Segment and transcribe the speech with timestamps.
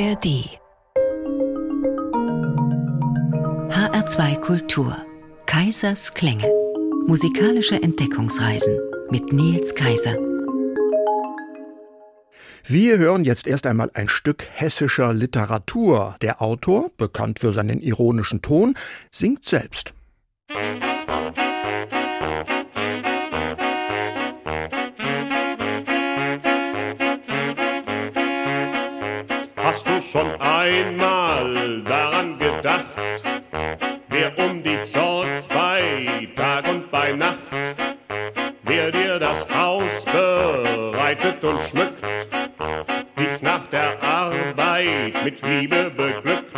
[0.00, 0.48] ARD
[3.68, 4.96] HR2 Kultur
[5.44, 6.50] Kaisers Klänge
[7.06, 8.78] Musikalische Entdeckungsreisen
[9.10, 10.16] mit Nils Kaiser
[12.64, 16.16] wir hören jetzt erst einmal ein Stück hessischer Literatur.
[16.22, 18.76] Der Autor, bekannt für seinen ironischen Ton,
[19.10, 19.92] singt selbst.
[30.70, 32.94] Einmal daran gedacht,
[34.08, 37.50] wer um dich sorgt bei Tag und bei Nacht,
[38.62, 42.04] wer dir das Haus bereitet und schmückt,
[43.18, 46.54] dich nach der Arbeit mit Liebe beglückt?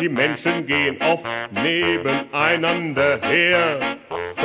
[0.00, 3.80] Die Menschen gehen oft nebeneinander her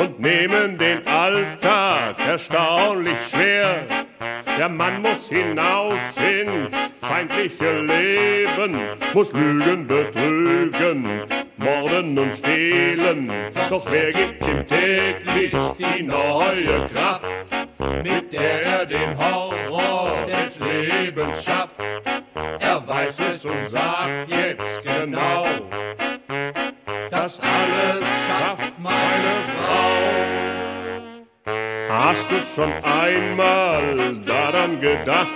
[0.00, 3.33] und nehmen den Alltag erstaunlich schwer.
[4.64, 8.74] Der Mann muss hinaus ins feindliche Leben,
[9.12, 11.06] muss lügen, betrügen,
[11.58, 13.30] morden und stehlen.
[13.68, 17.26] Doch wer gibt ihm täglich die neue Kraft,
[18.02, 21.82] mit der er den Horror des Lebens schafft?
[22.58, 25.44] Er weiß es und sagt jetzt genau,
[32.06, 35.26] Hast du schon einmal daran gedacht,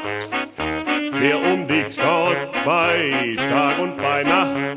[1.13, 4.77] wer um dich sorgt bei Tag und bei Nacht,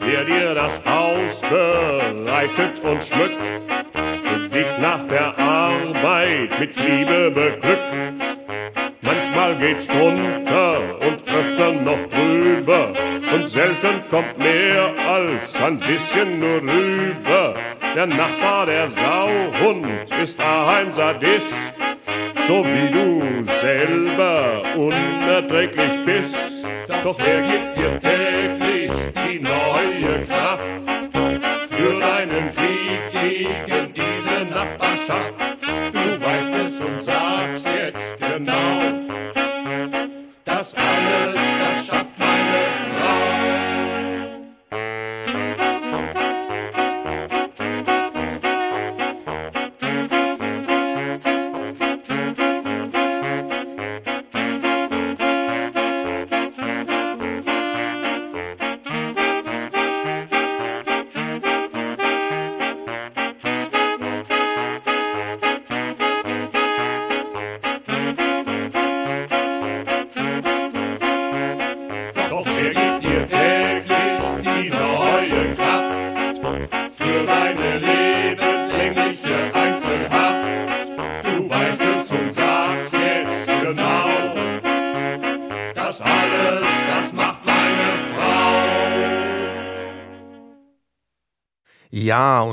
[0.00, 3.40] wer dir das Haus bereitet und schmückt
[4.30, 7.94] und dich nach der Arbeit mit Liebe beglückt?
[9.00, 12.92] Manchmal geht's drunter und öfter noch drüber
[13.32, 17.29] und selten kommt mehr als ein bisschen nur rüber.
[17.94, 19.86] Der Nachbar, der Sauhund,
[20.22, 21.52] ist ein Sadist,
[22.46, 26.36] so wie du selber unerträglich bist.
[27.02, 28.92] Doch wer gibt dir täglich
[29.28, 30.62] die neue Kraft
[31.68, 35.49] für deinen Krieg gegen diese Nachbarschaft?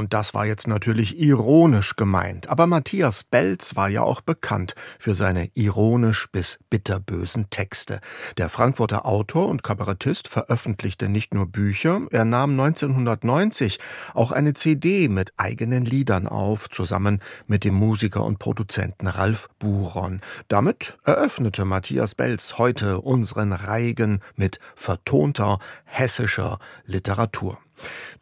[0.08, 2.48] Und das war jetzt natürlich ironisch gemeint.
[2.48, 8.00] Aber Matthias Belz war ja auch bekannt für seine ironisch bis bitterbösen Texte.
[8.38, 13.80] Der Frankfurter Autor und Kabarettist veröffentlichte nicht nur Bücher, er nahm 1990
[14.14, 20.22] auch eine CD mit eigenen Liedern auf, zusammen mit dem Musiker und Produzenten Ralf Buron.
[20.48, 27.58] Damit eröffnete Matthias Belz heute unseren Reigen mit vertonter hessischer Literatur.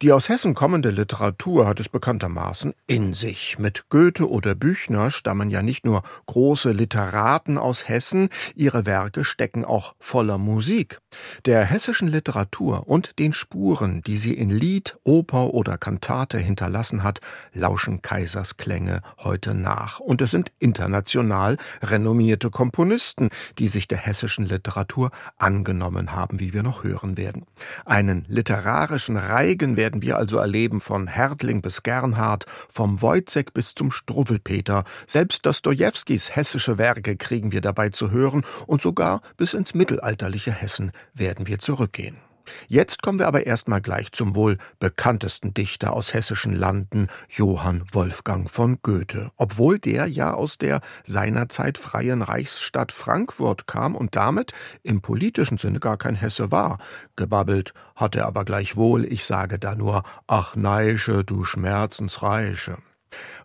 [0.02, 3.58] Die aus Hessen kommende Literatur hat es bekanntermaßen in sich.
[3.58, 9.64] Mit Goethe oder Büchner stammen ja nicht nur große Literaten aus Hessen, ihre Werke stecken
[9.64, 11.00] auch voller Musik.
[11.46, 17.20] Der hessischen Literatur und den Spuren, die sie in Lied, Oper oder Kantate hinterlassen hat,
[17.54, 20.00] lauschen Kaisers Klänge heute nach.
[20.00, 26.62] Und es sind international renommierte Komponisten, die sich der hessischen Literatur angenommen haben, wie wir
[26.62, 27.46] noch hören werden.
[27.84, 29.16] Einen literarischen
[29.46, 34.82] Reigen werden wir also erleben von Hertling bis Gernhardt, vom Wojzeck bis zum Struwwelpeter.
[35.06, 40.90] Selbst Dostojewskis hessische Werke kriegen wir dabei zu hören und sogar bis ins mittelalterliche Hessen
[41.14, 42.25] werden wir zurückgehen.
[42.68, 48.50] Jetzt kommen wir aber erstmal gleich zum wohl bekanntesten Dichter aus hessischen Landen, Johann Wolfgang
[48.50, 49.30] von Goethe.
[49.36, 54.52] Obwohl der ja aus der seinerzeit freien Reichsstadt Frankfurt kam und damit
[54.82, 56.78] im politischen Sinne gar kein Hesse war.
[57.16, 62.78] Gebabbelt hat er aber gleichwohl, ich sage da nur, ach Neische, du Schmerzensreiche.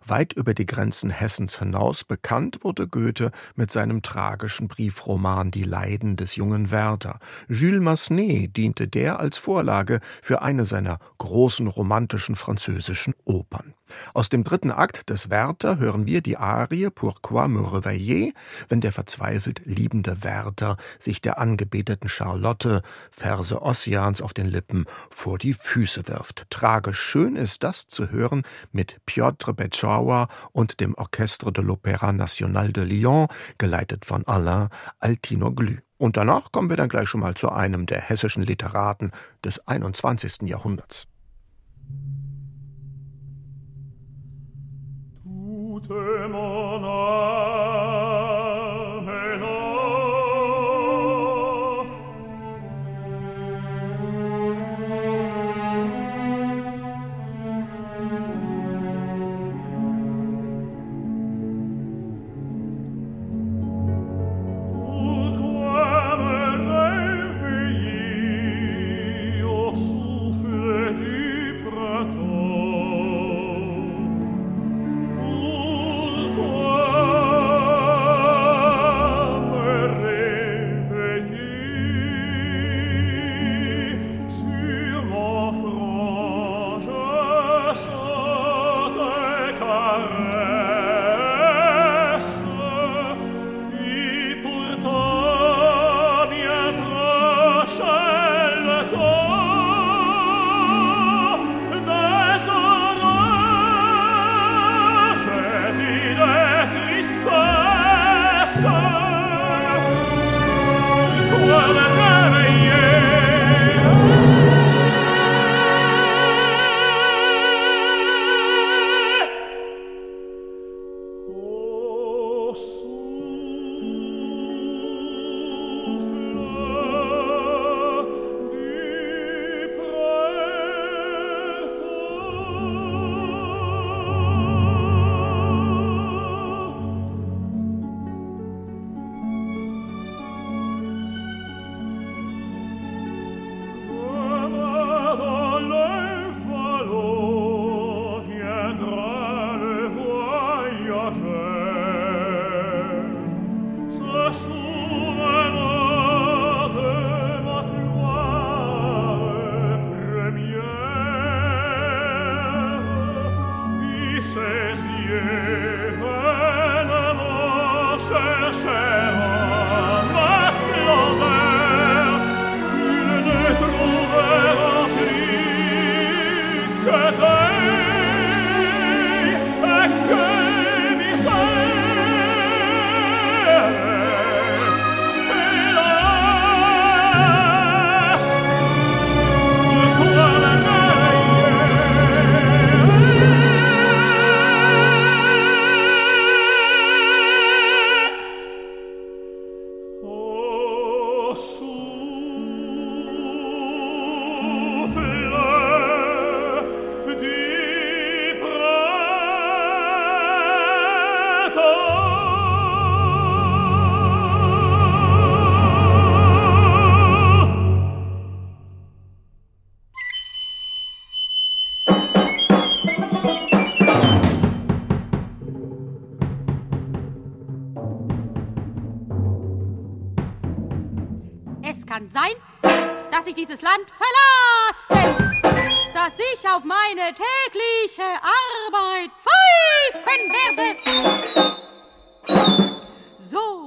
[0.04, 6.16] Weit über die Grenzen Hessens hinaus bekannt wurde Goethe mit seinem tragischen Briefroman Die Leiden
[6.16, 7.18] des jungen Werther.
[7.48, 13.74] Jules Massenet diente der als Vorlage für eine seiner großen romantischen französischen Opern.
[14.14, 18.32] Aus dem dritten Akt des Werther hören wir die Arie Pourquoi me réveiller,
[18.68, 25.38] wenn der verzweifelt liebende Werther sich der angebeteten Charlotte, Verse Ossians auf den Lippen, vor
[25.38, 26.46] die Füße wirft.
[26.50, 28.42] Tragisch schön ist das zu hören
[28.72, 33.28] mit Piotr Betschawa und dem Orchestre de l'Opéra National de Lyon,
[33.58, 34.68] geleitet von Alain
[35.00, 35.76] Altinoglu.
[35.98, 39.12] Und danach kommen wir dann gleich schon mal zu einem der hessischen Literaten
[39.44, 40.48] des 21.
[40.48, 41.06] Jahrhunderts.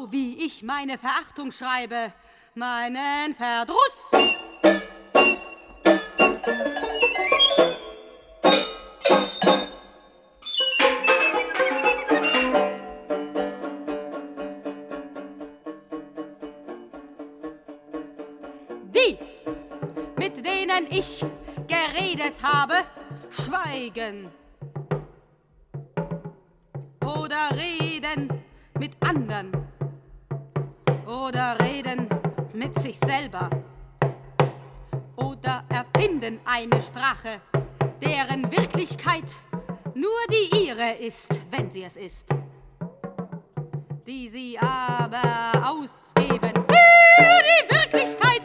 [0.06, 0.12] Tout
[0.62, 2.14] mon Verachtung schreibe,
[2.54, 4.12] meinen Verdruss.
[18.94, 19.18] Die,
[20.18, 21.26] mit denen ich
[21.68, 22.84] geredet habe,
[23.32, 24.32] schweigen
[27.02, 28.44] oder reden
[28.78, 29.66] mit anderen
[31.06, 32.08] oder reden
[32.54, 33.50] mit sich selber.
[35.16, 37.42] Oder erfinden eine Sprache,
[38.02, 39.26] deren Wirklichkeit
[39.94, 42.28] nur die ihre ist, wenn sie es ist,
[44.06, 48.42] die sie aber ausgeben für die Wirklichkeit,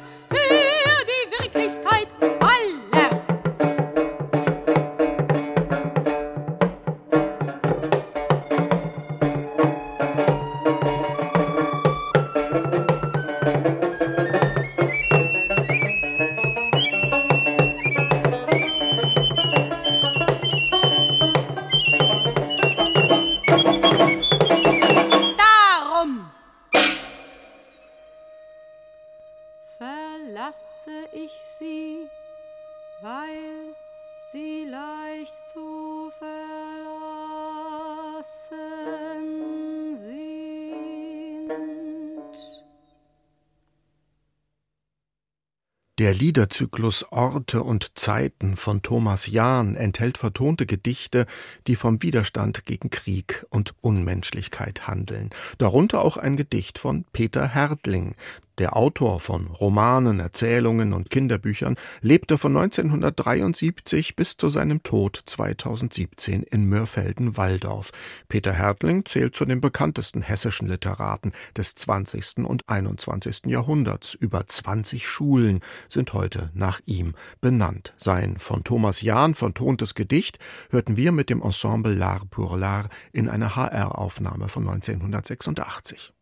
[46.11, 51.25] Der Liederzyklus Orte und Zeiten von Thomas Jahn enthält vertonte Gedichte,
[51.69, 55.31] die vom Widerstand gegen Krieg und Unmenschlichkeit handeln.
[55.59, 58.17] Darunter auch ein Gedicht von Peter Hertling,
[58.59, 66.43] der Autor von Romanen, Erzählungen und Kinderbüchern lebte von 1973 bis zu seinem Tod 2017
[66.43, 67.93] in Mörfelden-Walldorf.
[68.29, 72.45] Peter Hertling zählt zu den bekanntesten hessischen Literaten des 20.
[72.45, 73.47] und 21.
[73.47, 74.15] Jahrhunderts.
[74.15, 77.95] Über 20 Schulen sind heute nach ihm benannt.
[77.97, 80.39] Sein von Thomas Jahn vertontes Gedicht
[80.71, 86.13] hörten wir mit dem Ensemble L'Art pour l'Art in einer HR-Aufnahme von 1986.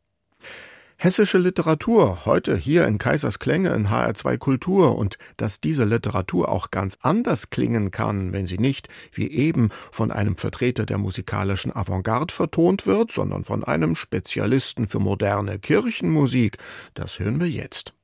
[1.01, 6.99] Hessische Literatur, heute hier in Kaisersklänge in HR2 Kultur und dass diese Literatur auch ganz
[7.03, 12.89] anders klingen kann, wenn sie nicht, wie eben, von einem Vertreter der musikalischen Avantgarde vertont
[12.89, 16.59] wird, sondern von einem Spezialisten für moderne Kirchenmusik,
[16.95, 17.95] das hören wir jetzt.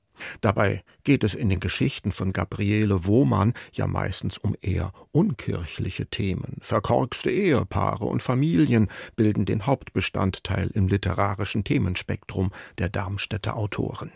[0.40, 6.56] Dabei geht es in den Geschichten von Gabriele Wohmann ja meistens um eher unkirchliche Themen.
[6.60, 14.10] Verkorkste Ehepaare und Familien bilden den Hauptbestandteil im literarischen Themenspektrum der Darmstädter Autoren.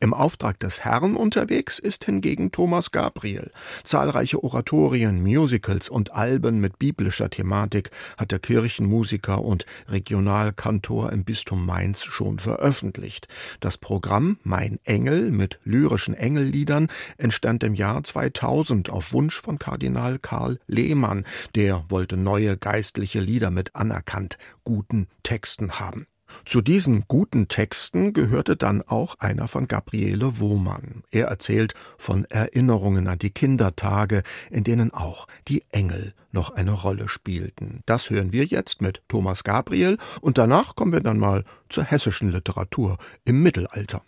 [0.00, 3.50] Im Auftrag des Herrn unterwegs ist hingegen Thomas Gabriel.
[3.84, 11.64] Zahlreiche Oratorien, Musicals und Alben mit biblischer Thematik hat der Kirchenmusiker und Regionalkantor im Bistum
[11.66, 13.28] Mainz schon veröffentlicht.
[13.60, 20.18] Das Programm Mein Engel mit lyrischen Engelliedern entstand im Jahr 2000 auf Wunsch von Kardinal
[20.18, 21.24] Karl Lehmann.
[21.54, 26.06] Der wollte neue geistliche Lieder mit anerkannt guten Texten haben.
[26.44, 31.02] Zu diesen guten Texten gehörte dann auch einer von Gabriele Wohmann.
[31.10, 37.08] Er erzählt von Erinnerungen an die Kindertage, in denen auch die Engel noch eine Rolle
[37.08, 37.82] spielten.
[37.86, 42.30] Das hören wir jetzt mit Thomas Gabriel und danach kommen wir dann mal zur hessischen
[42.30, 44.02] Literatur im Mittelalter.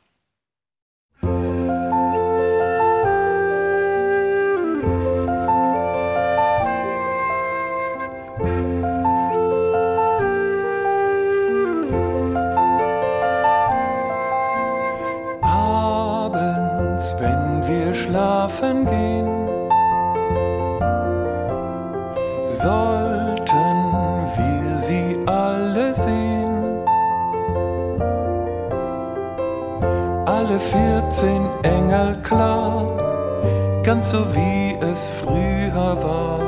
[18.48, 19.28] Schlafen gehen,
[22.48, 23.78] sollten
[24.36, 26.84] wir sie alle sehen.
[30.26, 32.86] Alle vierzehn Engel klar,
[33.82, 36.47] ganz so wie es früher war.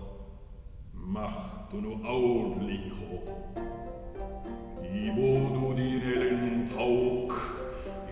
[1.13, 2.91] macht nu audlich
[4.93, 7.31] I du dir nelen tauk,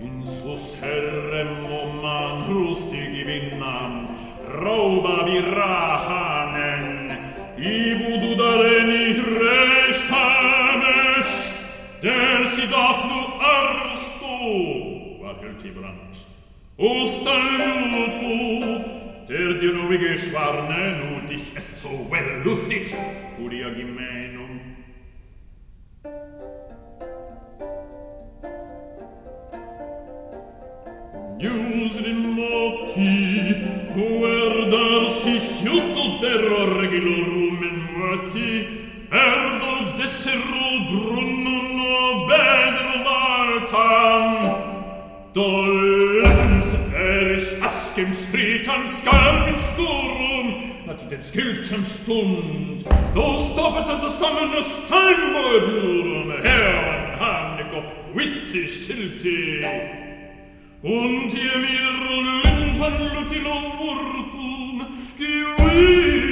[0.01, 4.07] in sus herrem oman rustig vinnan,
[4.63, 6.87] rauba virahanen,
[7.57, 9.07] i budu dareni
[9.43, 11.29] rechtanes,
[12.01, 13.21] der si doch nu
[13.57, 14.37] arstu,
[15.21, 16.15] war helti brand
[16.79, 18.58] ustan tu
[19.59, 22.95] dir ruhige geschwarne, nu dich es so well lustig,
[23.35, 24.59] curia gimenum.
[31.37, 33.55] News in moti,
[33.95, 38.67] er dar sich jutto terror regilorum in muati,
[39.11, 44.25] ergo desseru brunno no bedro valtam,
[45.33, 46.18] dol
[47.99, 50.53] dem Spritan skarpen sturm,
[50.87, 52.77] at dem skilten stund,
[53.15, 57.83] do stoppet det sammen og steinmørum, herren hannig og
[58.15, 59.65] vittig schilti.
[60.81, 64.81] Und ihr mir luntan lutil og urtum,
[65.17, 66.28] gewitt,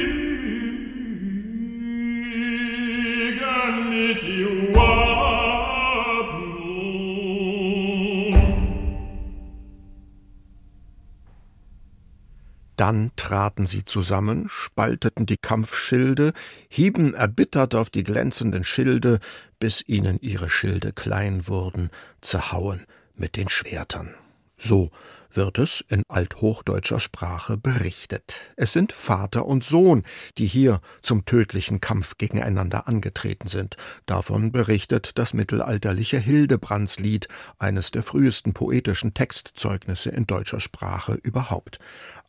[12.88, 16.32] Dann traten sie zusammen, spalteten die Kampfschilde,
[16.70, 19.20] hieben erbittert auf die glänzenden Schilde,
[19.60, 21.90] bis ihnen ihre Schilde klein wurden,
[22.22, 24.14] zerhauen mit den Schwertern.
[24.56, 24.90] So
[25.32, 28.42] wird es in althochdeutscher Sprache berichtet.
[28.56, 30.04] Es sind Vater und Sohn,
[30.38, 33.78] die hier zum tödlichen Kampf gegeneinander angetreten sind.
[34.06, 37.28] Davon berichtet das mittelalterliche Hildebrandslied,
[37.60, 41.80] eines der frühesten poetischen Textzeugnisse in deutscher Sprache überhaupt.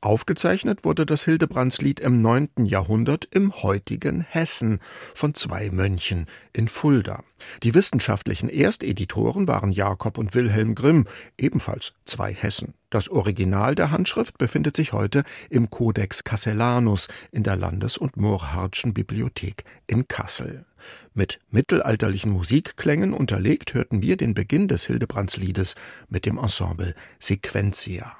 [0.01, 4.79] Aufgezeichnet wurde das Hildebrandslied im neunten Jahrhundert im heutigen Hessen
[5.13, 7.25] von zwei Mönchen in Fulda.
[7.65, 11.07] Die wissenschaftlichen Ersteditoren waren Jakob und Wilhelm Grimm,
[11.37, 12.75] ebenfalls zwei Hessen.
[12.91, 18.95] Das Original der Handschrift befindet sich heute im Codex Cassellanus in der Landes- und Murrhardtschen
[18.95, 20.65] Bibliothek in Kassel.
[21.13, 25.75] Mit mittelalterlichen Musikklängen unterlegt hörten wir den Beginn des Hildebrands-Liedes
[26.09, 28.17] mit dem Ensemble Sequentia.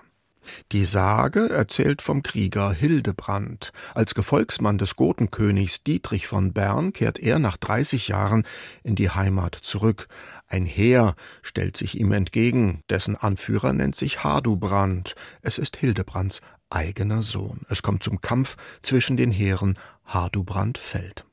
[0.73, 3.73] Die Sage erzählt vom Krieger Hildebrand.
[3.95, 8.45] Als Gefolgsmann des Gotenkönigs Dietrich von Bern kehrt er nach 30 Jahren
[8.83, 10.09] in die Heimat zurück.
[10.49, 15.15] Ein Heer stellt sich ihm entgegen, dessen Anführer nennt sich Hardubrand.
[15.43, 17.61] Es ist Hildebrands eigener Sohn.
[17.69, 21.28] Es kommt zum Kampf zwischen den Heeren, Hardubrand fällt.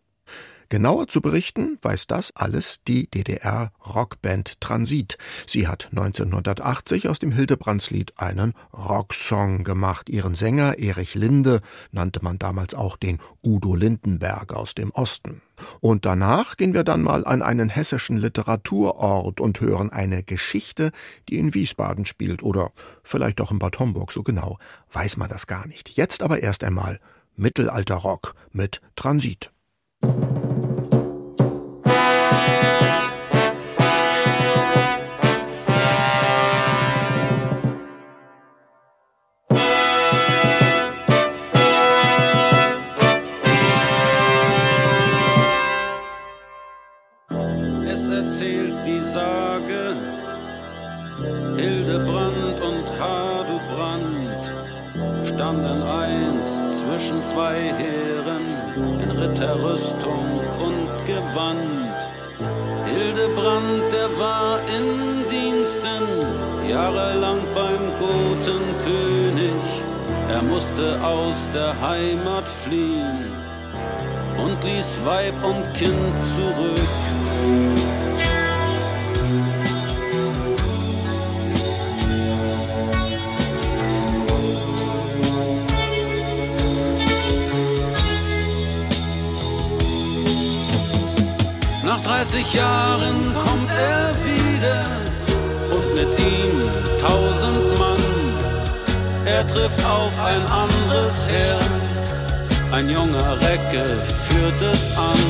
[0.69, 5.17] Genauer zu berichten weiß das alles die DDR-Rockband Transit.
[5.45, 10.09] Sie hat 1980 aus dem Hildebrandslied einen Rocksong gemacht.
[10.09, 15.41] Ihren Sänger Erich Linde nannte man damals auch den Udo Lindenberg aus dem Osten.
[15.81, 20.91] Und danach gehen wir dann mal an einen hessischen Literaturort und hören eine Geschichte,
[21.29, 22.71] die in Wiesbaden spielt oder
[23.03, 24.57] vielleicht auch in Bad Homburg, so genau
[24.91, 25.89] weiß man das gar nicht.
[25.89, 26.99] Jetzt aber erst einmal
[27.35, 29.51] Mittelalterrock mit Transit.
[57.25, 58.45] Zwei Heeren
[59.01, 60.25] in Ritterrüstung
[60.63, 61.97] und Gewand.
[62.85, 66.03] Hildebrand, der war in Diensten,
[66.69, 69.63] jahrelang beim Gotenkönig.
[70.29, 73.31] Er musste aus der Heimat fliehen
[74.37, 77.84] und ließ Weib und Kind zurück.
[92.25, 94.81] 30 Jahren kommt er wieder
[95.69, 96.59] und mit ihm
[96.99, 98.03] tausend Mann.
[99.25, 101.59] Er trifft auf ein anderes Heer,
[102.71, 105.21] ein junger Recke führt es an.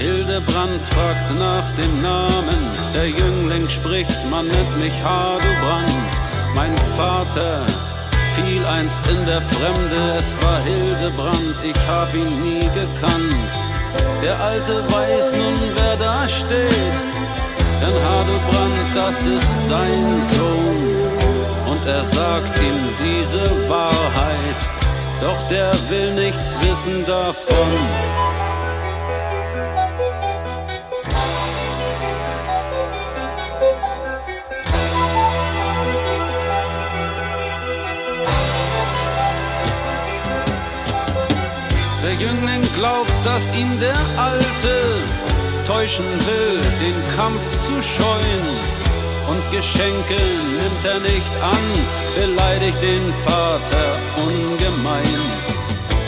[0.00, 2.60] Hildebrand fragt nach dem Namen,
[2.92, 5.92] der Jüngling spricht, man nennt mich Hadebrand.
[6.56, 7.64] Mein Vater
[8.34, 13.67] fiel einst in der Fremde, es war Hildebrand, ich hab ihn nie gekannt.
[14.28, 16.98] Der Alte weiß nun, wer da steht,
[17.80, 21.72] denn Hadebrand, das ist sein Sohn.
[21.72, 24.58] Und er sagt ihm diese Wahrheit,
[25.22, 28.37] doch der will nichts wissen davon.
[43.38, 44.74] Dass ihn der Alte
[45.64, 48.44] täuschen will, den Kampf zu scheuen.
[49.28, 50.20] Und Geschenke
[50.60, 51.64] nimmt er nicht an,
[52.18, 53.86] beleidigt den Vater
[54.26, 55.20] ungemein.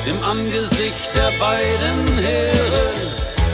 [0.07, 2.87] Im Angesicht der beiden Heere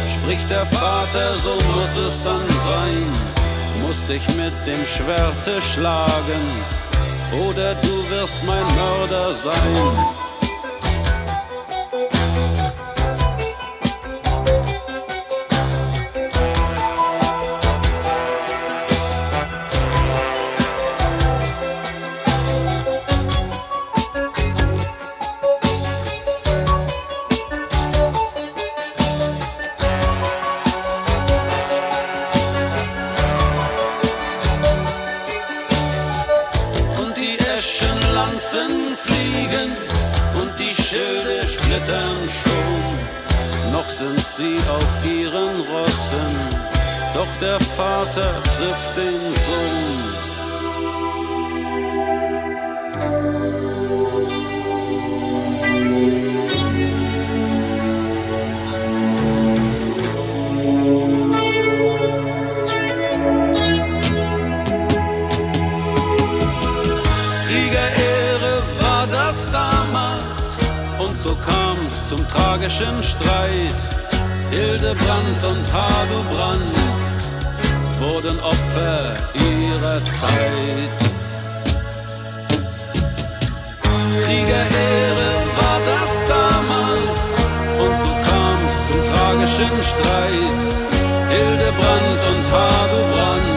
[0.08, 3.04] spricht der Vater, so muss es dann sein.
[3.82, 6.44] Muss dich mit dem Schwerte schlagen,
[7.46, 10.25] oder du wirst mein Mörder sein.
[72.36, 73.80] Tragischen Streit.
[74.50, 77.02] Hildebrand und Hadubrand
[77.98, 78.98] wurden Opfer
[79.34, 80.98] ihrer Zeit.
[84.24, 87.20] Kriegerehre war das damals
[87.84, 90.58] und so kam's zum tragischen Streit.
[91.28, 93.55] Hildebrand und Hadubrand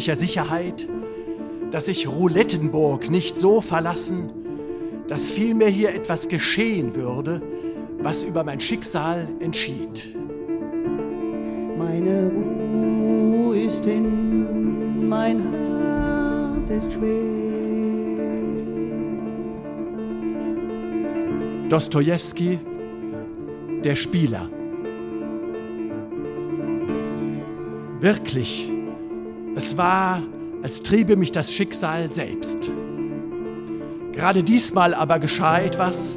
[0.00, 0.88] tödlicher Sicherheit,
[1.70, 4.30] dass ich Roulettenburg nicht so verlassen,
[5.08, 7.42] dass vielmehr hier etwas geschehen würde,
[7.98, 10.16] was über mein Schicksal entschied.
[11.76, 17.10] Meine Ruhe ist hin, mein Herz ist schwer.
[21.68, 22.58] Dostojewski,
[23.84, 24.48] der Spieler.
[28.00, 28.70] Wirklich
[29.60, 30.22] es war,
[30.62, 32.70] als triebe mich das Schicksal selbst.
[34.12, 36.16] Gerade diesmal aber geschah etwas,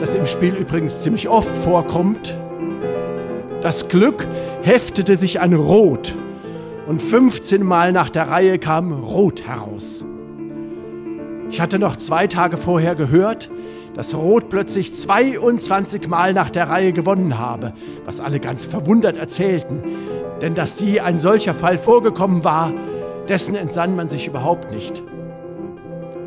[0.00, 2.34] das im Spiel übrigens ziemlich oft vorkommt.
[3.60, 4.26] Das Glück
[4.62, 6.14] heftete sich an Rot
[6.86, 10.02] und 15 Mal nach der Reihe kam Rot heraus.
[11.50, 13.50] Ich hatte noch zwei Tage vorher gehört,
[13.94, 17.74] dass Rot plötzlich 22 Mal nach der Reihe gewonnen habe,
[18.06, 19.82] was alle ganz verwundert erzählten.
[20.40, 22.72] Denn dass je ein solcher Fall vorgekommen war,
[23.28, 25.02] dessen entsann man sich überhaupt nicht.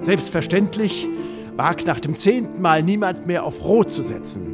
[0.02, 1.08] Selbstverständlich
[1.56, 4.54] wagt nach dem zehnten Mal niemand mehr auf Rot zu setzen.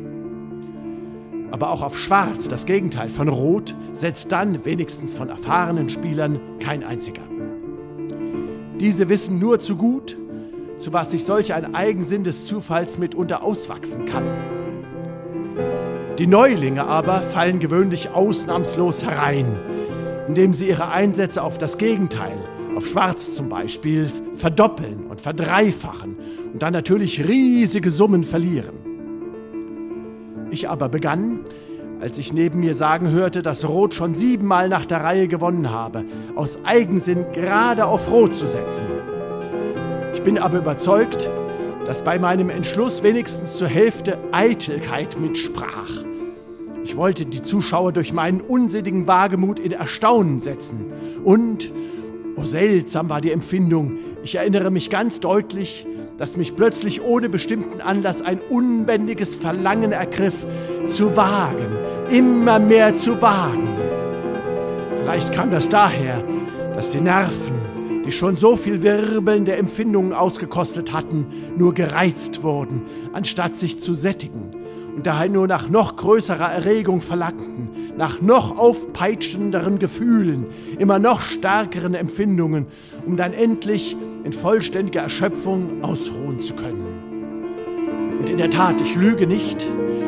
[1.51, 6.83] Aber auch auf Schwarz, das Gegenteil von Rot, setzt dann, wenigstens von erfahrenen Spielern, kein
[6.83, 7.23] einziger.
[8.79, 10.17] Diese wissen nur zu gut,
[10.77, 14.23] zu was sich solch ein Eigensinn des Zufalls mitunter auswachsen kann.
[16.19, 19.57] Die Neulinge aber fallen gewöhnlich ausnahmslos herein,
[20.27, 22.37] indem sie ihre Einsätze auf das Gegenteil,
[22.75, 26.17] auf Schwarz zum Beispiel, verdoppeln und verdreifachen
[26.51, 28.75] und dann natürlich riesige Summen verlieren.
[30.51, 31.39] Ich aber begann,
[32.01, 36.03] als ich neben mir sagen hörte, dass Rot schon siebenmal nach der Reihe gewonnen habe,
[36.35, 38.87] aus Eigensinn gerade auf Rot zu setzen.
[40.13, 41.29] Ich bin aber überzeugt,
[41.85, 46.08] dass bei meinem Entschluss wenigstens zur Hälfte Eitelkeit mitsprach.
[46.83, 50.85] Ich wollte die Zuschauer durch meinen unsinnigen Wagemut in Erstaunen setzen.
[51.23, 51.71] Und,
[52.35, 55.85] oh seltsam war die Empfindung, ich erinnere mich ganz deutlich,
[56.17, 60.45] dass mich plötzlich ohne bestimmten Anlass ein unbändiges Verlangen ergriff,
[60.85, 61.77] zu wagen,
[62.09, 63.69] immer mehr zu wagen.
[64.97, 66.23] Vielleicht kam das daher,
[66.73, 72.81] dass die Nerven, die schon so viel wirbelnde Empfindungen ausgekostet hatten, nur gereizt wurden,
[73.13, 74.58] anstatt sich zu sättigen
[74.95, 80.47] und daher nur nach noch größerer Erregung verlangten, nach noch aufpeitschenderen Gefühlen,
[80.77, 82.67] immer noch stärkeren Empfindungen,
[83.05, 88.17] um dann endlich in vollständiger Erschöpfung ausruhen zu können.
[88.19, 89.65] Und in der Tat, ich lüge nicht,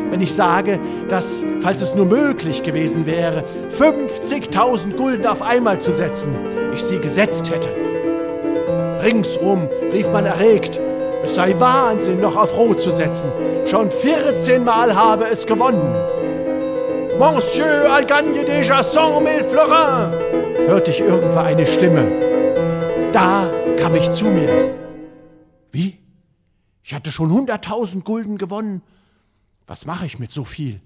[0.10, 5.94] wenn ich sage, dass, falls es nur möglich gewesen wäre, 50.000 Gulden auf einmal zu
[5.94, 6.36] setzen,
[6.74, 7.70] ich sie gesetzt hätte.
[9.02, 10.80] Ringsum rief man erregt,
[11.24, 13.32] es sei Wahnsinn, noch auf Rot zu setzen.
[13.66, 15.96] Schon 14 Mal habe es gewonnen.
[17.20, 23.12] Monsieur a gagné déjà 100 000 florins, hörte ich irgendwo eine Stimme.
[23.14, 24.74] Da kam ich zu mir.
[25.72, 26.00] Wie?
[26.84, 28.82] Ich hatte schon 100.000 Gulden gewonnen.
[29.68, 30.82] Was mache ich mit so viel?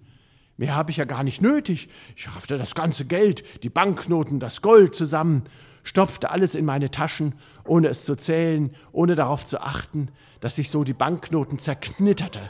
[0.58, 1.89] Mehr habe ich ja gar nicht nötig.
[2.15, 5.43] Ich raffte das ganze Geld, die Banknoten, das Gold zusammen,
[5.86, 10.10] stopfte alles in meine Taschen, ohne es zu zählen, ohne darauf zu achten,
[10.41, 12.41] dass sich so die Banknoten zerknitterte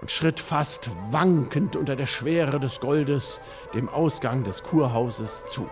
[0.00, 3.40] und schritt fast wankend unter der Schwere des Goldes
[3.74, 5.68] dem Ausgang des Kurhauses zu.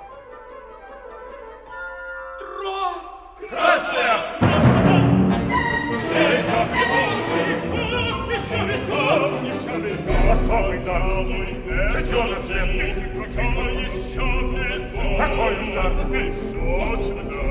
[15.44, 17.43] Holger Küssot,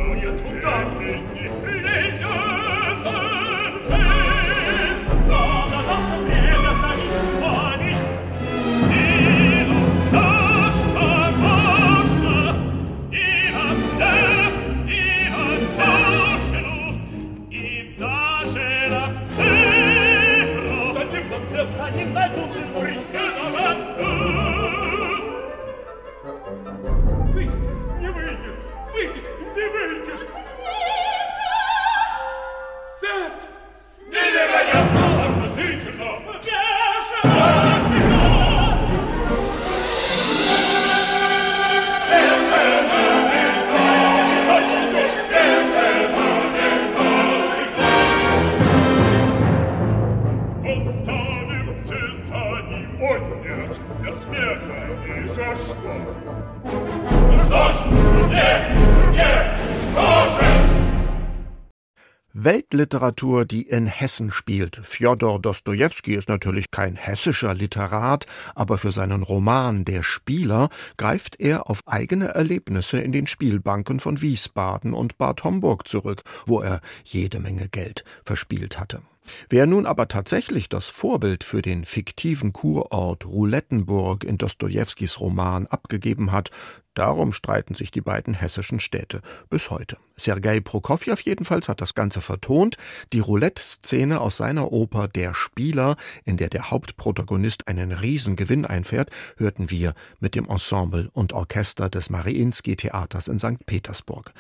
[62.35, 64.81] Weltliteratur, die in Hessen spielt.
[64.83, 71.69] Fjodor Dostojewski ist natürlich kein hessischer Literat, aber für seinen Roman Der Spieler greift er
[71.69, 77.39] auf eigene Erlebnisse in den Spielbanken von Wiesbaden und Bad Homburg zurück, wo er jede
[77.39, 79.03] Menge Geld verspielt hatte.
[79.49, 86.31] Wer nun aber tatsächlich das Vorbild für den fiktiven Kurort Roulettenburg in Dostojewskis Roman abgegeben
[86.31, 86.51] hat,
[86.93, 89.97] darum streiten sich die beiden hessischen Städte bis heute.
[90.15, 92.77] Sergei Prokofjew jedenfalls hat das Ganze vertont.
[93.13, 99.71] Die Roulette-Szene aus seiner Oper Der Spieler, in der der Hauptprotagonist einen Riesengewinn einfährt, hörten
[99.71, 103.65] wir mit dem Ensemble und Orchester des Mariinsky-Theaters in St.
[103.65, 104.33] Petersburg.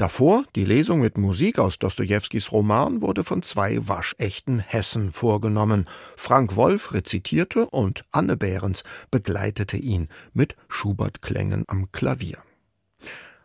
[0.00, 5.86] Davor, die Lesung mit Musik aus Dostojewskis Roman, wurde von zwei waschechten Hessen vorgenommen.
[6.16, 12.49] Frank Wolf rezitierte und Anne Behrens begleitete ihn mit Schubert-Klängen am Klavier.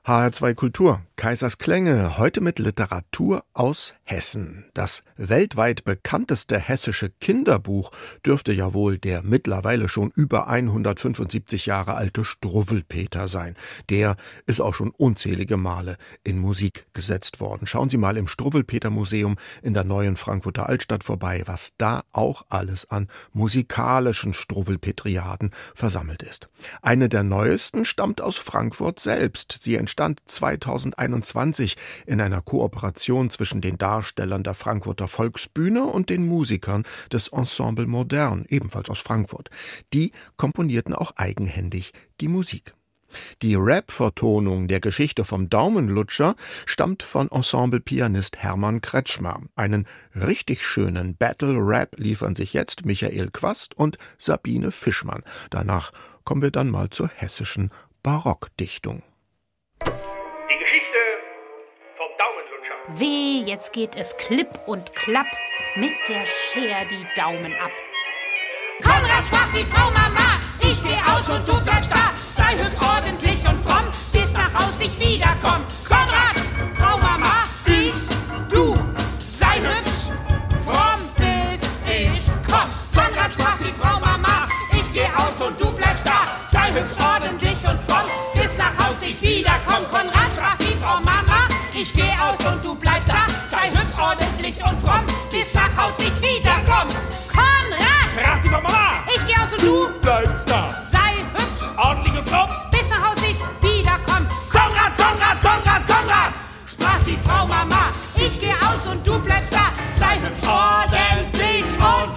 [0.06, 4.66] HR2 Kultur, Kaisers Klänge, heute mit Literatur aus Hessen.
[4.76, 7.92] Das weltweit bekannteste hessische Kinderbuch
[8.24, 13.56] dürfte ja wohl der mittlerweile schon über 175 Jahre alte Struwwelpeter sein.
[13.90, 17.66] Der ist auch schon unzählige Male in Musik gesetzt worden.
[17.66, 22.46] Schauen Sie mal im Struwwelpeter Museum in der neuen Frankfurter Altstadt vorbei, was da auch
[22.50, 26.48] alles an musikalischen Struwwelpetriaden versammelt ist.
[26.84, 29.60] Eine der neuesten stammt aus Frankfurt selbst.
[29.64, 36.84] Sie entstand 2021 in einer Kooperation zwischen den Darstellern der Frankfurter Volksbühne und den Musikern
[37.14, 39.50] des Ensemble Modern, ebenfalls aus Frankfurt.
[39.94, 42.74] Die komponierten auch eigenhändig die Musik.
[43.42, 49.44] Die Rap-Vertonung der Geschichte vom Daumenlutscher stammt von Ensemble-Pianist Hermann Kretschmer.
[49.56, 55.24] Einen richtig schönen Battle-Rap liefern sich jetzt Michael Quast und Sabine Fischmann.
[55.52, 55.94] Danach
[56.26, 57.70] kommen wir dann mal zur hessischen
[58.04, 59.02] Barockdichtung.
[60.66, 60.98] Geschichte
[61.96, 62.74] vom Daumenlutscher.
[63.00, 65.28] Weh, jetzt geht es klipp und klapp
[65.76, 67.70] mit der Scher die Daumen ab.
[68.82, 72.16] Konrad sprach die Frau Mama, ich geh aus und du bleibst da.
[72.34, 75.62] Sei hübsch, ordentlich und fromm, bis nach Haus ich wiederkomm.
[75.88, 76.36] Konrad,
[76.74, 77.94] Frau Mama, ich,
[78.52, 78.76] du,
[79.20, 80.10] sei hübsch,
[80.66, 82.70] fromm, bis ich komm.
[82.92, 86.26] Konrad sprach die Frau Mama, ich geh aus und du bleibst da.
[86.50, 89.88] Sei hübsch, ordentlich und fromm, bis nach Haus ich wiederkomm.
[89.92, 90.55] Konrad sprach
[91.78, 93.26] ich geh aus und du bleibst da.
[93.48, 96.88] Sei hübsch, ordentlich und fromm, bis nach Haus ich wiederkomm.
[97.32, 98.10] Konrad!
[98.18, 98.70] Sprach die Mama,
[99.14, 100.70] Ich geh aus und du bleibst da.
[100.90, 102.48] sei hübsch, Ordentlich und fromm.
[102.72, 104.26] bis nach Haus ich wiederkomm.
[104.52, 106.34] Konrad, Konrad, Konrad, Konrad!
[106.66, 109.72] Sprach die Frau Mama, ich geh aus und du bleibst da.
[110.00, 112.16] Sei hübsch, ordentlich und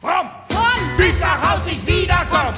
[0.00, 0.30] Fromm.
[0.48, 2.52] fromm, Bis nach Haus ich wiederkomm.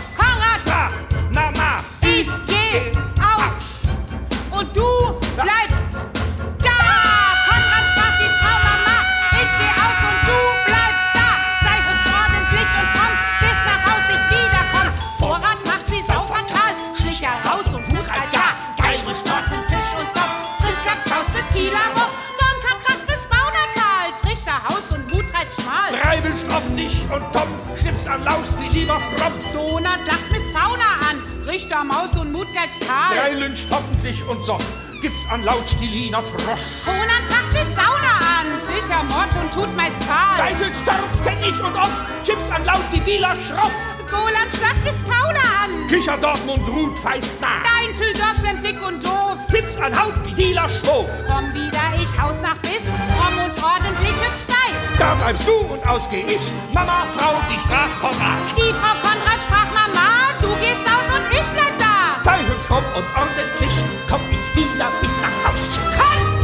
[26.32, 29.32] Reibel straffen dich und Tom, Schnips an Laus, die lieber fromm.
[29.52, 33.16] Donat lacht Miss Fauna an, Richter Maus und Mutgeiz Tal.
[33.16, 34.64] Drei lyncht hoffentlich und Soff,
[35.02, 36.60] gibt's an Laut die Lina Frosch.
[36.84, 40.38] Conan tracht sich Sauna an, sicher Mord und tut meist Tal.
[40.38, 41.92] Geiselsdorf kenn ich und oft,
[42.24, 43.91] Chips an Laut die Dealer schroff.
[44.12, 45.86] Golan schlacht bis Paula an.
[45.88, 47.64] Kicher Dortmund ruht feist nach.
[47.64, 49.38] Dein Tüldorf schlemmt dick und doof.
[49.48, 51.08] Pips an Haut die Dealer schwof.
[51.26, 54.68] Komm wieder ich, Haus nach Biss, fromm und ordentlich hübsch sei.
[54.98, 56.42] Da bleibst du und aus geh ich.
[56.72, 58.44] Mama, Frau, die sprach Konrad.
[58.56, 62.22] Die Frau Konrad sprach Mama, du gehst aus und ich bleib da.
[62.22, 63.74] Sei hübsch fromm und ordentlich,
[64.08, 65.80] komm ich wieder bis nach Haus.
[65.96, 66.41] Komm!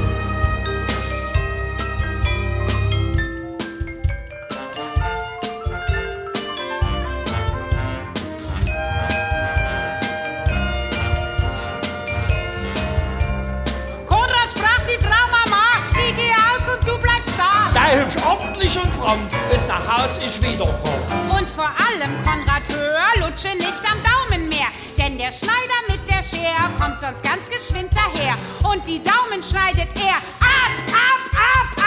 [18.58, 21.00] Ordentlich und fromm, bis nach Haus ich wiederkomm.
[21.30, 24.66] Und vor allem, Konrad, hör, lutsche nicht am Daumen mehr.
[24.96, 28.34] Denn der Schneider mit der Schere kommt sonst ganz geschwind daher.
[28.68, 31.84] Und die Daumen schneidet er ab, ab, ab,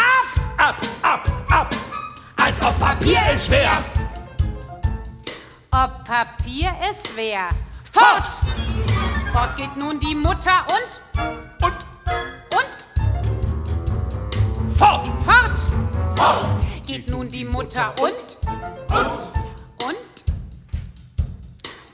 [0.57, 0.77] ab.
[0.77, 1.75] Ab, ab, ab,
[2.37, 3.71] als ob Papier es wär.
[5.71, 7.49] Ob Papier es wär.
[7.91, 8.27] Fort!
[9.33, 11.01] Fort geht nun die Mutter und,
[11.61, 11.75] Und
[12.51, 12.87] und,
[14.77, 15.81] fort, fort!
[16.21, 16.60] fort.
[16.91, 18.37] Geht nun die Mutter und,
[18.89, 19.95] und,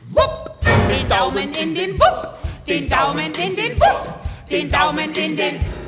[0.10, 2.34] Wupp, den Daumen in den Wupp,
[2.68, 5.87] den Daumen in den Wupp, den Daumen in den Maus!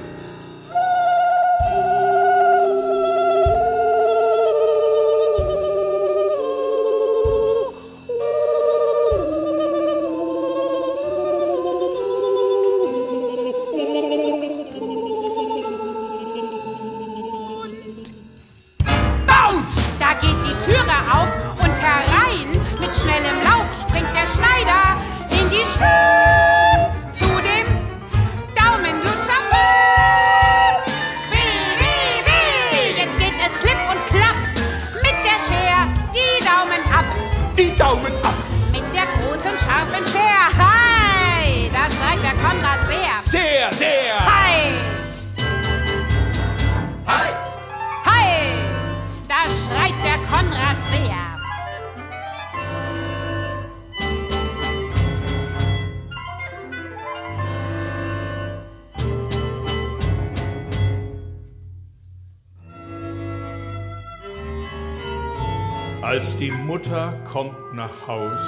[67.79, 68.45] nach Haus.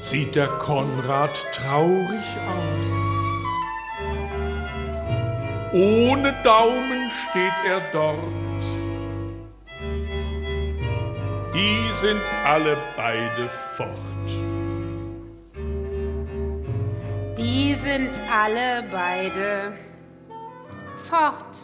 [0.00, 2.88] Sieht der Konrad traurig aus.
[5.74, 8.64] Ohne Daumen steht er dort.
[11.52, 14.28] Die sind alle beide fort.
[17.36, 19.72] Die sind alle beide
[20.96, 21.58] fort.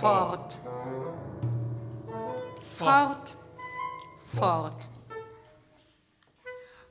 [0.00, 0.53] Fort.
[2.84, 3.34] Fort.
[4.38, 4.88] Fort.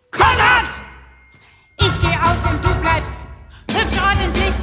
[0.10, 0.72] Konrad!
[1.78, 3.18] Ich geh aus und du bleibst
[3.70, 4.56] hübsch ordentlich,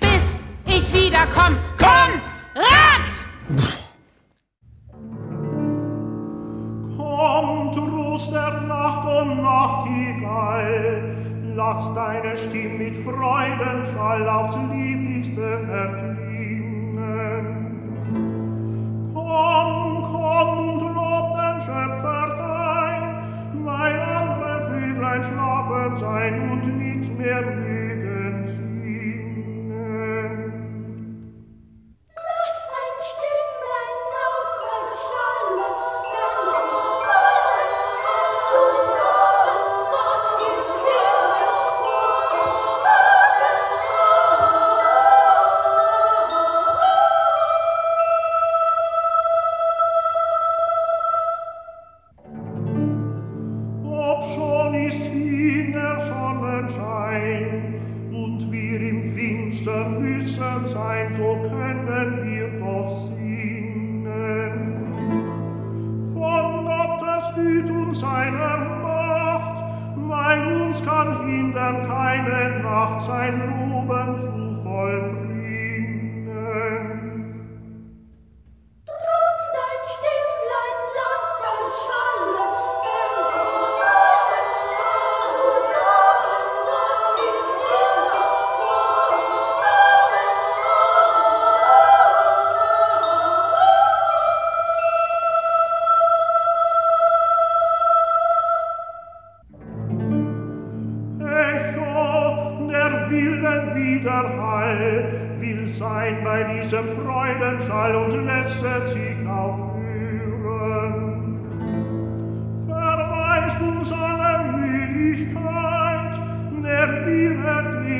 [0.00, 1.56] bis ich wiederkomm.
[1.78, 3.06] Konrad!
[6.96, 11.14] Kommt, Ruß der Nacht und Nachtigall,
[11.54, 16.34] lass deine Stimme mit Freudenschall aufs Lieblichste erklingen.
[19.14, 19.83] Komm,
[20.14, 20.84] komm und
[21.60, 27.93] Schöpfer dein, weil andere Vöglein schlafen sein und nicht mehr müde.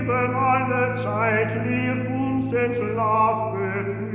[0.05, 4.14] Leben alle Zeit lehrt uns den Schlaf betrübt.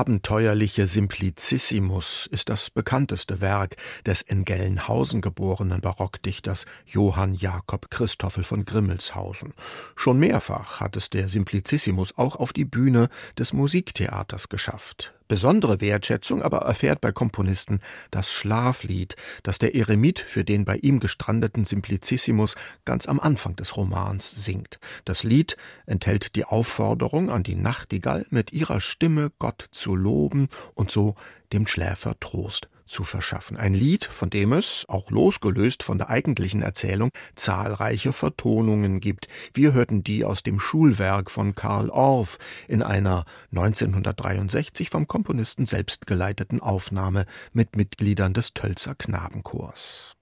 [0.00, 3.76] Abenteuerliche Simplicissimus ist das bekannteste Werk
[4.06, 9.52] des in Gelnhausen geborenen Barockdichters Johann Jakob Christoffel von Grimmelshausen.
[9.96, 15.12] Schon mehrfach hat es der Simplicissimus auch auf die Bühne des Musiktheaters geschafft.
[15.30, 17.78] Besondere Wertschätzung aber erfährt bei Komponisten
[18.10, 19.14] das Schlaflied,
[19.44, 24.80] das der Eremit für den bei ihm gestrandeten Simplicissimus ganz am Anfang des Romans singt.
[25.04, 25.56] Das Lied
[25.86, 31.14] enthält die Aufforderung an die Nachtigall, mit ihrer Stimme Gott zu loben und so
[31.52, 33.56] dem Schläfer Trost zu verschaffen.
[33.56, 39.28] Ein Lied, von dem es, auch losgelöst von der eigentlichen Erzählung, zahlreiche Vertonungen gibt.
[39.54, 42.38] Wir hörten die aus dem Schulwerk von Karl Orff
[42.68, 50.19] in einer 1963 vom Komponisten selbst geleiteten Aufnahme mit Mitgliedern des Tölzer Knabenchors.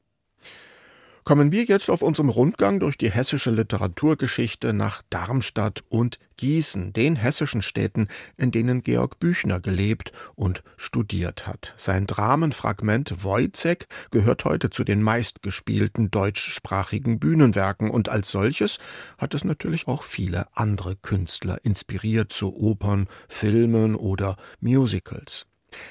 [1.28, 7.16] Kommen wir jetzt auf unserem Rundgang durch die hessische Literaturgeschichte nach Darmstadt und Gießen, den
[7.16, 8.08] hessischen Städten,
[8.38, 11.74] in denen Georg Büchner gelebt und studiert hat.
[11.76, 18.78] Sein Dramenfragment Wojzeck gehört heute zu den meistgespielten deutschsprachigen Bühnenwerken und als solches
[19.18, 25.44] hat es natürlich auch viele andere Künstler inspiriert zu Opern, Filmen oder Musicals.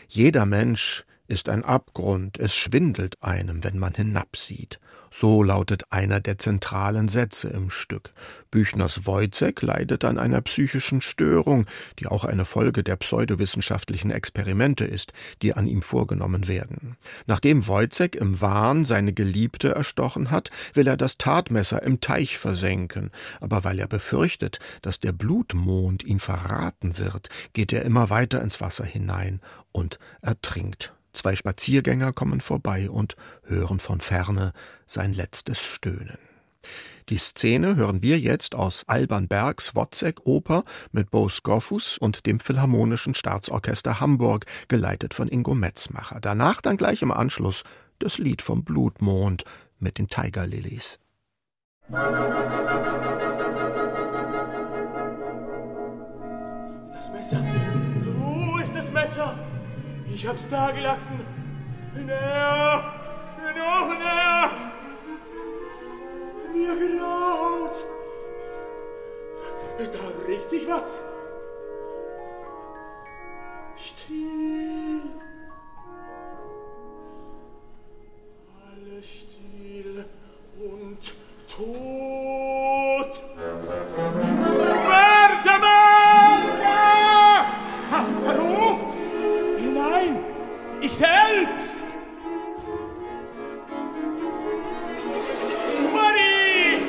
[0.07, 4.79] Jeder Mensch ist ein Abgrund, es schwindelt einem, wenn man hinabsieht.
[5.11, 8.13] So lautet einer der zentralen Sätze im Stück.
[8.51, 11.65] Büchners Wojzeck leidet an einer psychischen Störung,
[11.99, 16.97] die auch eine Folge der pseudowissenschaftlichen Experimente ist, die an ihm vorgenommen werden.
[17.25, 23.11] Nachdem Wojzeck im Wahn seine Geliebte erstochen hat, will er das Tatmesser im Teich versenken,
[23.39, 28.61] aber weil er befürchtet, dass der Blutmond ihn verraten wird, geht er immer weiter ins
[28.61, 30.93] Wasser hinein und ertrinkt.
[31.17, 34.53] Zwei Spaziergänger kommen vorbei und hören von ferne
[34.85, 36.19] sein letztes Stöhnen.
[37.09, 43.15] Die Szene hören wir jetzt aus Alban Bergs Wozzeck-Oper mit Bo Scorfus und dem Philharmonischen
[43.15, 46.19] Staatsorchester Hamburg, geleitet von Ingo Metzmacher.
[46.21, 47.63] Danach dann gleich im Anschluss
[47.97, 49.43] das Lied vom Blutmond
[49.79, 50.99] mit den Tiger Lilies.
[51.89, 51.99] Das
[57.11, 57.43] Messer.
[58.03, 59.56] Wo ist das Messer?
[60.13, 61.25] Ich hab's da gelassen.
[61.93, 62.93] Näher!
[63.55, 64.49] Noch näher!
[66.53, 67.75] Mir graut!
[69.77, 71.03] Da regt sich was.
[73.75, 75.01] Still.
[78.65, 80.05] Alles still
[80.59, 81.13] und
[81.47, 83.21] tot.
[90.81, 91.87] Ich selbst!
[95.93, 96.81] Marie!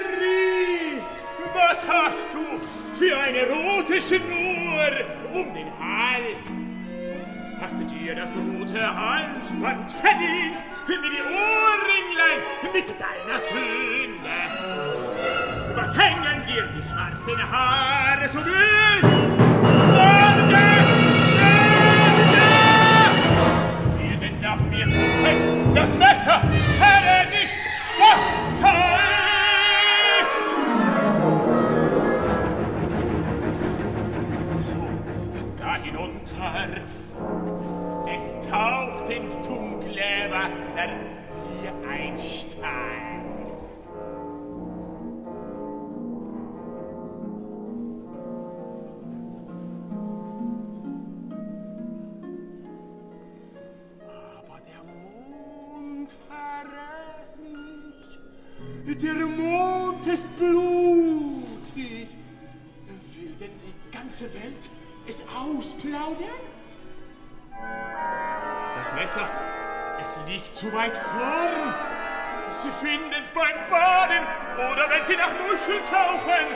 [0.00, 1.02] Marie!
[1.54, 2.58] Was hast du
[2.98, 4.90] für eine rote Schnur
[5.32, 6.50] um den Hals?
[7.60, 12.40] Hast du dir das rote Halsband verdient, wie die Ohrringlein
[12.72, 14.36] mit deiner Sünde?
[15.74, 19.31] Was hängen dir die schwarzen Haare so wild?
[25.74, 26.42] Das Messer,
[26.80, 27.54] Herre, nicht
[28.60, 28.92] vertäuscht!
[34.62, 34.82] So,
[35.58, 36.82] da hinunter.
[38.14, 40.90] Es taucht ins dunkle Wasser
[41.60, 43.11] wie ein Stein.
[73.42, 74.22] Beim Baden
[74.70, 76.46] oder wenn Sie nach Muscheln tauchen.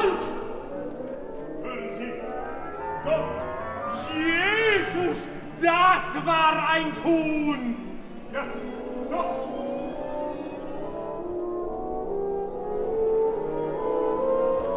[0.00, 0.28] Halt!
[1.62, 2.12] Hören Sie,
[3.04, 3.24] Gott,
[4.14, 5.18] Jesus,
[5.60, 7.98] das war ein Tun!
[8.32, 8.46] Ja,
[9.10, 9.48] Gott!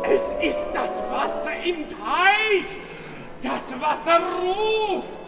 [0.05, 2.77] Es ist das Wasser im Teich!
[3.41, 5.19] Das Wasser ruft!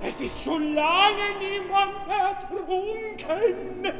[0.00, 3.92] Es ist schon lange niemand ertrunken!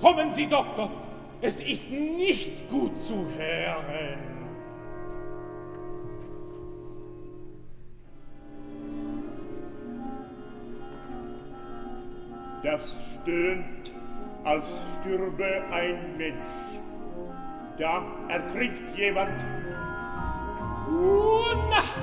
[0.00, 1.01] Kommen Sie, Doktor!
[1.44, 4.20] Es ist nicht gut zu hören.
[12.62, 13.90] Das stöhnt,
[14.44, 16.36] als stürbe ein Mensch.
[17.76, 19.32] Da ertrinkt jemand.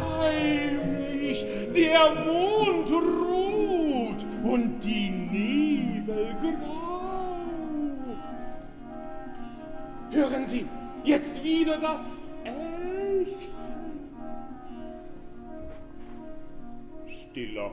[0.04, 6.79] Unheimlich, der Mond ruht und die Nebel grau.
[10.12, 10.66] Hören Sie,
[11.04, 13.80] jetzt wieder das Ächzen.
[17.08, 17.72] Stiller.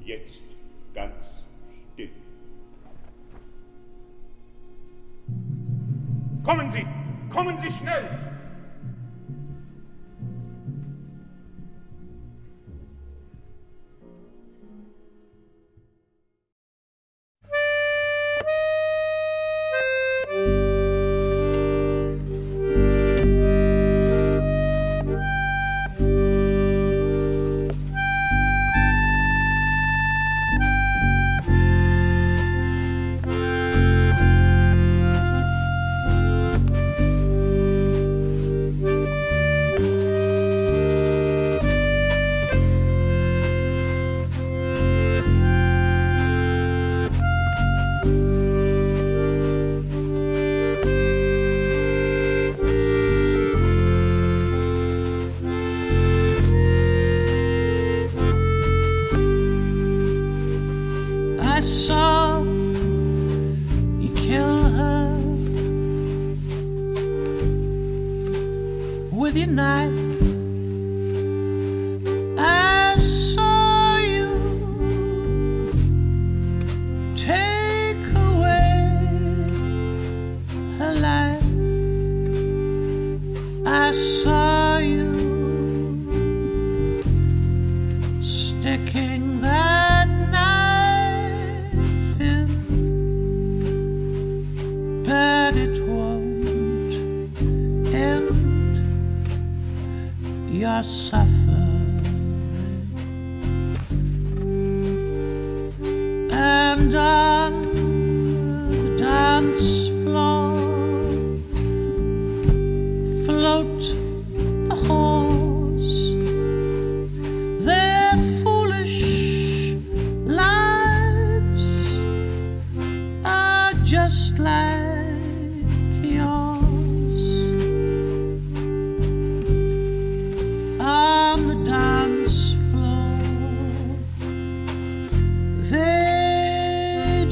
[0.00, 0.42] Jetzt
[0.94, 1.42] ganz
[1.92, 2.10] still.
[6.44, 6.86] Kommen Sie,
[7.30, 8.29] kommen Sie schnell.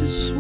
[0.09, 0.38] sweet.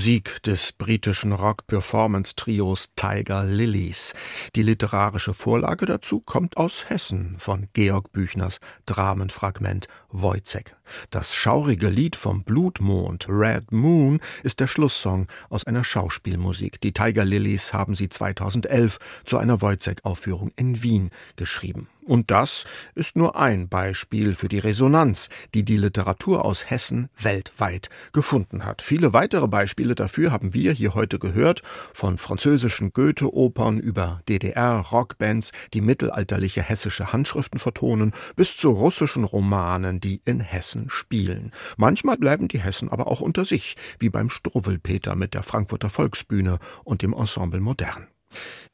[0.00, 0.29] musique.
[0.46, 4.14] Des britischen Rock-Performance-Trios Tiger Lilies.
[4.56, 10.76] Die literarische Vorlage dazu kommt aus Hessen von Georg Büchners Dramenfragment Wojzeck.
[11.10, 16.80] Das schaurige Lied vom Blutmond Red Moon ist der Schlusssong aus einer Schauspielmusik.
[16.80, 21.88] Die Tiger Lilies haben sie 2011 zu einer Wojzeck-Aufführung in Wien geschrieben.
[22.10, 22.64] Und das
[22.96, 28.82] ist nur ein Beispiel für die Resonanz, die die Literatur aus Hessen weltweit gefunden hat.
[28.82, 31.62] Viele weitere Beispiele dafür haben wir hier heute gehört,
[31.92, 40.22] von französischen Goethe-Opern über DDR-Rockbands, die mittelalterliche hessische Handschriften vertonen, bis zu russischen Romanen, die
[40.24, 41.52] in Hessen spielen.
[41.76, 46.58] Manchmal bleiben die Hessen aber auch unter sich, wie beim Struwwelpeter mit der Frankfurter Volksbühne
[46.84, 48.06] und dem Ensemble Modern.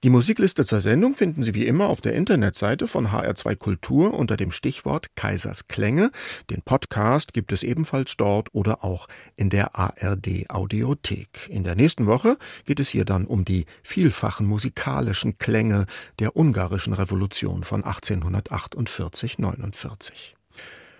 [0.05, 4.37] Die Musikliste zur Sendung finden Sie wie immer auf der Internetseite von HR2 Kultur unter
[4.37, 6.13] dem Stichwort Kaisers Klänge.
[6.51, 11.49] Den Podcast gibt es ebenfalls dort oder auch in der ARD Audiothek.
[11.49, 15.87] In der nächsten Woche geht es hier dann um die vielfachen musikalischen Klänge
[16.21, 20.13] der ungarischen Revolution von 1848-49.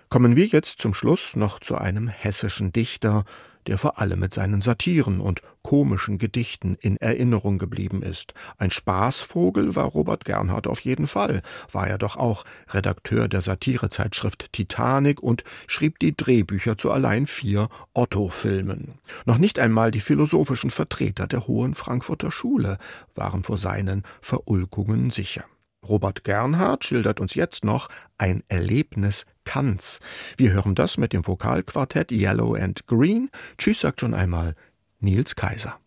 [0.09, 3.23] Kommen wir jetzt zum Schluss noch zu einem hessischen Dichter,
[3.67, 8.33] der vor allem mit seinen Satiren und komischen Gedichten in Erinnerung geblieben ist.
[8.57, 11.41] Ein Spaßvogel war Robert Gernhardt auf jeden Fall,
[11.71, 17.67] war er doch auch Redakteur der Satirezeitschrift Titanic und schrieb die Drehbücher zu allein vier
[17.93, 18.99] Otto-Filmen.
[19.25, 22.77] Noch nicht einmal die philosophischen Vertreter der Hohen Frankfurter Schule
[23.13, 25.43] waren vor seinen Verulkungen sicher.
[25.87, 29.99] Robert Gernhardt schildert uns jetzt noch ein Erlebnis Kants.
[30.35, 33.29] Wir hören das mit dem Vokalquartett Yellow and Green.
[33.57, 34.55] Tschüss sagt schon einmal
[34.99, 35.79] Nils Kaiser.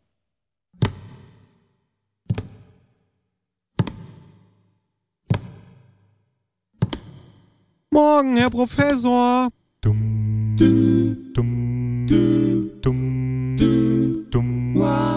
[7.90, 9.48] Morgen, Herr Professor.
[9.80, 15.09] Dumm, dumm, dumm, dumm, dumm, dumm, dumm, dumm,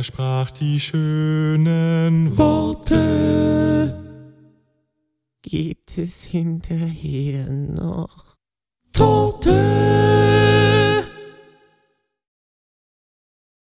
[0.00, 4.02] er sprach die schönen Worte.
[5.42, 8.36] Gibt es hinterher noch
[8.94, 11.04] Tote.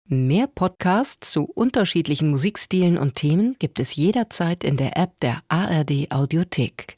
[0.06, 6.12] Mehr Podcasts zu unterschiedlichen Musikstilen und Themen gibt es jederzeit in der App der ARD
[6.12, 6.88] Audiothek.